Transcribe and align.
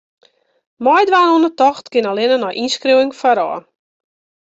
Meidwaan 0.85 1.31
oan 1.33 1.45
'e 1.47 1.51
tocht 1.59 1.85
kin 1.93 2.09
allinnich 2.11 2.43
nei 2.43 2.57
ynskriuwing 2.63 3.13
foarôf. 3.19 3.61